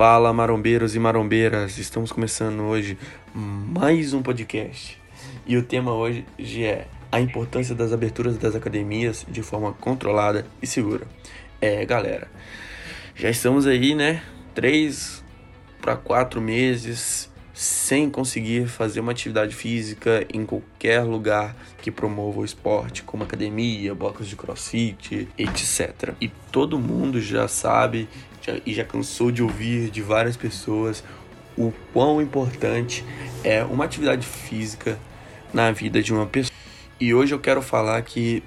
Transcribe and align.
Fala 0.00 0.32
marombeiros 0.32 0.96
e 0.96 0.98
marombeiras, 0.98 1.76
estamos 1.76 2.10
começando 2.10 2.60
hoje 2.62 2.96
mais 3.34 4.14
um 4.14 4.22
podcast 4.22 4.98
e 5.46 5.58
o 5.58 5.62
tema 5.62 5.92
hoje 5.92 6.24
é 6.64 6.86
a 7.12 7.20
importância 7.20 7.74
das 7.74 7.92
aberturas 7.92 8.38
das 8.38 8.54
academias 8.54 9.26
de 9.28 9.42
forma 9.42 9.74
controlada 9.74 10.46
e 10.62 10.66
segura. 10.66 11.06
É, 11.60 11.84
galera, 11.84 12.28
já 13.14 13.28
estamos 13.28 13.66
aí, 13.66 13.94
né? 13.94 14.22
Três 14.54 15.22
para 15.82 15.96
quatro 15.96 16.40
meses 16.40 17.30
sem 17.52 18.08
conseguir 18.08 18.68
fazer 18.68 19.00
uma 19.00 19.12
atividade 19.12 19.54
física 19.54 20.26
em 20.32 20.46
qualquer 20.46 21.02
lugar 21.02 21.54
que 21.82 21.90
promova 21.90 22.40
o 22.40 22.44
esporte, 22.46 23.02
como 23.02 23.24
academia, 23.24 23.94
blocos 23.94 24.26
de 24.28 24.34
crossfit, 24.34 25.28
etc. 25.36 26.14
E 26.18 26.28
todo 26.50 26.78
mundo 26.78 27.20
já 27.20 27.46
sabe 27.46 28.08
já, 28.40 28.58
e 28.64 28.74
já 28.74 28.84
cansou 28.84 29.30
de 29.30 29.42
ouvir 29.42 29.90
de 29.90 30.02
várias 30.02 30.36
pessoas 30.36 31.04
o 31.56 31.72
quão 31.92 32.20
importante 32.22 33.04
é 33.44 33.62
uma 33.64 33.84
atividade 33.84 34.26
física 34.26 34.98
na 35.52 35.70
vida 35.70 36.02
de 36.02 36.12
uma 36.12 36.26
pessoa. 36.26 36.54
E 36.98 37.14
hoje 37.14 37.34
eu 37.34 37.38
quero 37.38 37.60
falar 37.62 38.00
que, 38.02 38.42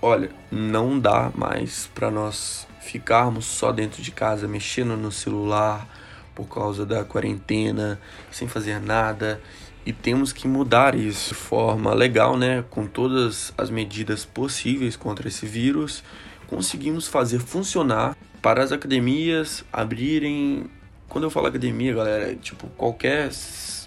olha, 0.00 0.30
não 0.50 0.98
dá 0.98 1.30
mais 1.34 1.88
para 1.94 2.10
nós 2.10 2.66
ficarmos 2.80 3.44
só 3.46 3.72
dentro 3.72 4.02
de 4.02 4.10
casa 4.10 4.46
mexendo 4.46 4.96
no 4.96 5.10
celular 5.10 5.88
por 6.34 6.46
causa 6.46 6.84
da 6.84 7.04
quarentena, 7.04 8.00
sem 8.30 8.48
fazer 8.48 8.80
nada. 8.80 9.40
E 9.86 9.92
temos 9.92 10.32
que 10.32 10.48
mudar 10.48 10.94
isso 10.94 11.30
de 11.30 11.34
forma 11.34 11.92
legal, 11.94 12.36
né? 12.36 12.64
Com 12.70 12.86
todas 12.86 13.52
as 13.56 13.70
medidas 13.70 14.24
possíveis 14.24 14.96
contra 14.96 15.28
esse 15.28 15.46
vírus, 15.46 16.02
conseguimos 16.46 17.06
fazer 17.06 17.38
funcionar 17.38 18.13
para 18.44 18.62
as 18.62 18.72
academias 18.72 19.64
abrirem. 19.72 20.66
Quando 21.08 21.24
eu 21.24 21.30
falo 21.30 21.46
academia, 21.46 21.94
galera, 21.94 22.32
é 22.32 22.34
tipo 22.34 22.66
qualquer 22.76 23.30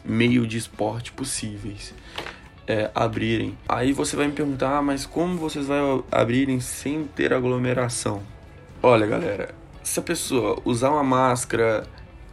meio 0.03 0.47
de 0.47 0.58
esporte 0.58 1.11
possíveis 1.11 1.94
é, 2.66 2.89
abrirem. 2.95 3.55
Aí 3.69 3.94
você 3.94 4.16
vai 4.16 4.25
me 4.25 4.33
perguntar, 4.33 4.80
ah, 4.80 4.81
mas 4.81 5.05
como 5.05 5.38
vocês 5.38 5.67
vão 5.67 6.03
abrirem 6.11 6.59
sem 6.59 7.03
ter 7.03 7.33
aglomeração? 7.33 8.23
Olha, 8.81 9.05
galera, 9.05 9.53
se 9.83 9.99
a 9.99 10.03
pessoa 10.03 10.59
usar 10.66 10.89
uma 10.89 11.03
máscara 11.03 11.86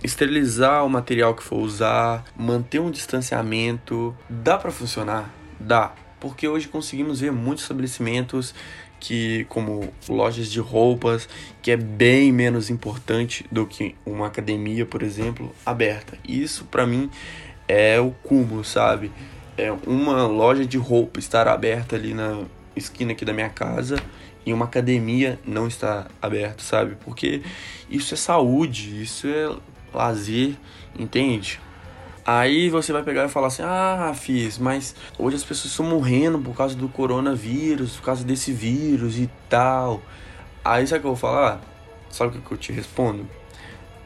esterilizar 0.03 0.83
o 0.83 0.89
material 0.89 1.35
que 1.35 1.43
for 1.43 1.59
usar, 1.59 2.25
manter 2.35 2.79
um 2.79 2.91
distanciamento, 2.91 4.17
dá 4.31 4.57
para 4.57 4.71
funcionar? 4.71 5.31
Dá, 5.61 5.93
porque 6.25 6.49
hoje 6.49 6.69
conseguimos 6.69 7.21
ver 7.21 7.31
muitos 7.31 7.65
estabelecimentos 7.65 8.55
que 8.99 9.45
como 9.51 9.93
lojas 10.09 10.51
de 10.51 10.59
roupas, 10.59 11.29
que 11.61 11.71
é 11.71 11.77
bem 11.77 12.33
menos 12.33 12.71
importante 12.71 13.45
do 13.53 13.67
que 13.67 13.95
uma 14.07 14.29
academia, 14.29 14.87
por 14.87 15.03
exemplo, 15.03 15.55
aberta. 15.67 16.17
Isso 16.27 16.65
para 16.65 16.87
mim 16.87 17.11
é 17.69 18.01
o 18.01 18.11
cúmulo, 18.11 18.65
sabe? 18.65 19.13
É 19.55 19.71
uma 19.87 20.27
loja 20.27 20.65
de 20.65 20.79
roupa 20.79 21.19
estar 21.21 21.47
aberta 21.47 21.95
ali 21.95 22.15
na 22.15 22.45
esquina 22.75 23.13
aqui 23.13 23.27
da 23.27 23.35
minha 23.35 23.51
casa 23.51 24.03
e 24.47 24.53
uma 24.55 24.65
academia 24.65 25.39
não 25.47 25.69
está 25.69 26.07
aberta, 26.23 26.63
sabe? 26.63 26.97
Porque 27.05 27.43
isso 27.91 28.15
é 28.15 28.17
saúde, 28.17 29.03
isso 29.03 29.27
é 29.29 29.55
lazer, 29.93 30.55
entende? 30.99 31.61
Aí 32.27 32.71
você 32.71 32.91
vai 32.91 33.03
pegar 33.03 33.27
e 33.27 33.29
falar 33.29 33.49
assim: 33.49 33.63
Ah, 33.63 34.13
fiz, 34.15 34.57
mas 34.59 34.95
hoje 35.19 35.37
as 35.37 35.45
pessoas 35.45 35.73
estão 35.73 35.85
morrendo 35.85 36.39
por 36.39 36.57
causa 36.57 36.75
do 36.75 36.89
coronavírus, 36.89 37.97
por 37.97 38.05
causa 38.05 38.25
desse 38.25 38.51
vírus 38.51 39.19
e 39.19 39.29
tal. 39.49 40.01
Aí 40.65 40.87
sabe 40.87 41.01
o 41.01 41.01
que 41.03 41.07
eu 41.07 41.15
vou 41.15 41.17
falar? 41.17 41.61
Sabe 42.09 42.39
o 42.39 42.41
que 42.41 42.53
eu 42.53 42.57
te 42.57 42.73
respondo? 42.73 43.29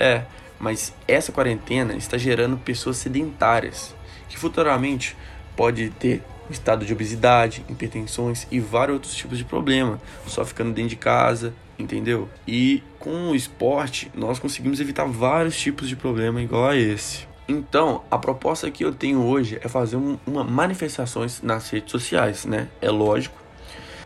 É, 0.00 0.25
mas 0.58 0.92
essa 1.06 1.30
quarentena 1.30 1.94
está 1.94 2.19
gerando 2.19 2.56
pessoas 2.56 2.97
sedentárias, 2.97 3.94
que 4.28 4.37
futuramente 4.37 5.16
pode 5.56 5.91
ter 5.91 6.22
estado 6.50 6.84
de 6.84 6.92
obesidade, 6.92 7.65
hipertensões 7.69 8.47
e 8.50 8.59
vários 8.59 8.94
outros 8.94 9.15
tipos 9.15 9.38
de 9.38 9.44
problema, 9.44 10.00
só 10.26 10.44
ficando 10.44 10.72
dentro 10.72 10.91
de 10.91 10.97
casa, 10.97 11.53
entendeu? 11.78 12.28
E 12.47 12.82
com 12.98 13.31
o 13.31 13.34
esporte, 13.34 14.10
nós 14.15 14.38
conseguimos 14.38 14.81
evitar 14.81 15.04
vários 15.04 15.56
tipos 15.56 15.88
de 15.88 15.94
problema 15.94 16.42
igual 16.42 16.69
a 16.69 16.76
esse. 16.76 17.28
Então, 17.48 18.03
a 18.10 18.19
proposta 18.19 18.70
que 18.70 18.84
eu 18.84 18.94
tenho 18.94 19.25
hoje 19.25 19.59
é 19.62 19.69
fazer 19.69 19.97
um, 19.97 20.19
uma 20.26 20.44
manifestações 20.44 21.41
nas 21.42 21.70
redes 21.70 21.91
sociais, 21.91 22.44
né? 22.44 22.69
É 22.81 22.91
lógico, 22.91 23.36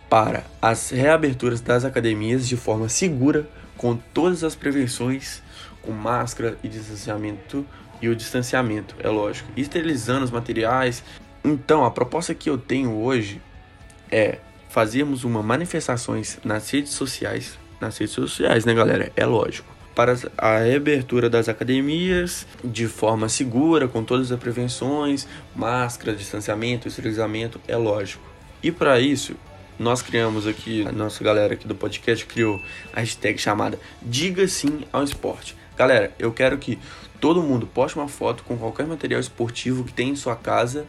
para 0.08 0.44
as 0.60 0.91
reaberturas 0.91 1.60
das 1.60 1.84
academias 1.84 2.47
de 2.47 2.56
forma 2.56 2.88
segura, 2.88 3.48
com 3.76 3.97
todas 3.97 4.44
as 4.44 4.54
prevenções, 4.54 5.42
com 5.82 5.91
máscara 5.91 6.56
e 6.62 6.69
distanciamento 6.69 7.66
e 8.00 8.08
o 8.08 8.14
distanciamento, 8.14 8.94
é 9.00 9.08
lógico, 9.08 9.50
esterilizando 9.56 10.24
os 10.24 10.30
materiais. 10.30 11.03
Então, 11.44 11.84
a 11.84 11.91
proposta 11.91 12.34
que 12.34 12.48
eu 12.48 12.56
tenho 12.56 12.97
hoje 13.03 13.41
é 14.10 14.38
fazermos 14.69 15.24
uma 15.24 15.42
manifestações 15.42 16.38
nas 16.44 16.70
redes 16.70 16.92
sociais 16.92 17.59
nas 17.82 17.98
redes 17.98 18.14
sociais, 18.14 18.64
né, 18.64 18.72
galera? 18.72 19.12
É 19.16 19.26
lógico. 19.26 19.69
Para 19.94 20.16
a 20.38 20.58
reabertura 20.58 21.28
das 21.28 21.48
academias 21.48 22.47
de 22.64 22.86
forma 22.86 23.28
segura, 23.28 23.86
com 23.86 24.03
todas 24.03 24.32
as 24.32 24.38
prevenções, 24.38 25.26
máscara, 25.54 26.16
distanciamento, 26.16 26.88
esterilizamento, 26.88 27.60
é 27.69 27.76
lógico. 27.76 28.25
E 28.62 28.72
para 28.72 28.98
isso, 29.00 29.34
nós 29.78 30.00
criamos 30.00 30.47
aqui, 30.47 30.86
a 30.86 30.92
nossa 30.92 31.22
galera 31.22 31.54
aqui 31.54 31.66
do 31.66 31.75
podcast 31.75 32.25
criou 32.25 32.60
a 32.92 33.00
hashtag 33.00 33.38
chamada 33.38 33.78
Diga 34.00 34.47
Sim 34.48 34.84
ao 34.92 35.03
Esporte. 35.03 35.56
Galera, 35.76 36.12
eu 36.19 36.32
quero 36.32 36.56
que 36.59 36.78
todo 37.20 37.42
mundo 37.42 37.66
poste 37.66 37.98
uma 37.98 38.09
foto 38.09 38.44
com 38.44 38.56
qualquer 38.56 38.86
material 38.86 39.20
esportivo 39.20 39.84
que 39.84 39.92
tem 39.92 40.10
em 40.10 40.16
sua 40.16 40.36
casa 40.36 40.86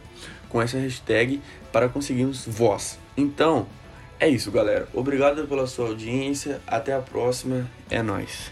com 0.49 0.61
essa 0.61 0.77
hashtag 0.77 1.41
para 1.71 1.89
conseguirmos 1.89 2.45
voz. 2.45 2.99
Então, 3.17 3.67
é 4.19 4.29
isso, 4.29 4.51
galera. 4.51 4.87
Obrigado 4.93 5.47
pela 5.47 5.67
sua 5.67 5.87
audiência. 5.87 6.61
Até 6.67 6.93
a 6.93 6.99
próxima. 6.99 7.69
É 7.89 8.01
nós. 8.01 8.51